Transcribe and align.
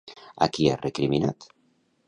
A 0.45 0.47
qui 0.55 0.69
ha 0.71 0.79
recriminat? 0.85 1.49